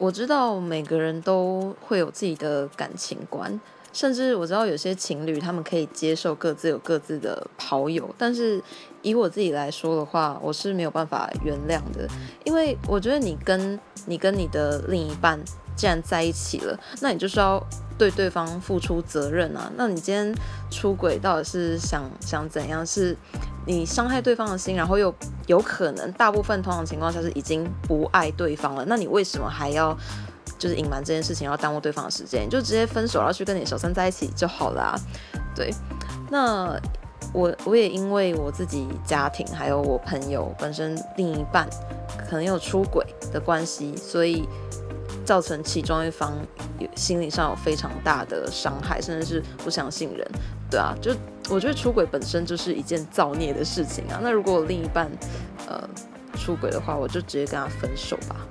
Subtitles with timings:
[0.00, 3.60] 我知道每个人都会有自己的感情观，
[3.92, 8.62] 甚至我知道有些情侣他们可以接受各自有各自的跑友，但是
[9.02, 12.08] 以我自己来说的话，我是没有办法原谅的，
[12.44, 15.38] 因为我觉得你跟你跟你的另一半
[15.76, 17.62] 既然在一起了，那你就是要
[17.98, 19.70] 对对方付出责任啊。
[19.76, 20.34] 那你今天
[20.70, 22.86] 出轨到底是想想怎样？
[22.86, 23.14] 是
[23.70, 25.14] 你伤害对方的心，然后又
[25.46, 29.96] 有可能大部分通常情况下是已经不爱对方了，那你为什么还要
[30.58, 32.48] 就是隐瞒这件事情，要耽误对方的时间？
[32.48, 34.94] 就直接分手，然后去跟你小三在一起就好啦。
[35.54, 35.72] 对，
[36.30, 36.78] 那
[37.32, 41.68] 我我也因为我自己家庭还有我朋友本身另一半
[42.28, 44.48] 可能有出轨的关系，所以
[45.30, 46.36] 造成其中一方
[46.80, 50.28] 有心理上有非常大的伤害，甚至是不相信人。
[50.68, 51.14] 对啊，就
[51.48, 54.18] 我觉得出轨本身就是一件造孽的事情啊。
[54.20, 55.08] 那如果我另一半
[55.68, 55.88] 呃
[56.34, 58.44] 出轨的话，我就直接跟他分手吧。